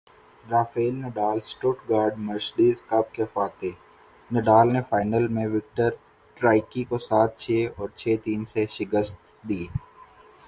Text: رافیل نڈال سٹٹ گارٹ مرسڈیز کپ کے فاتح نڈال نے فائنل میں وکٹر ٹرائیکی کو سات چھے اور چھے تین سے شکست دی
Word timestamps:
رافیل 0.43 0.93
نڈال 0.97 1.39
سٹٹ 1.45 1.77
گارٹ 1.89 2.13
مرسڈیز 2.19 2.81
کپ 2.83 3.13
کے 3.15 3.25
فاتح 3.33 3.73
نڈال 4.29 4.67
نے 4.73 4.81
فائنل 4.89 5.27
میں 5.35 5.47
وکٹر 5.47 5.89
ٹرائیکی 6.37 6.83
کو 6.83 6.97
سات 7.09 7.37
چھے 7.39 7.65
اور 7.77 7.89
چھے 7.95 8.15
تین 8.23 8.45
سے 8.45 8.65
شکست 8.69 9.15
دی 9.49 9.63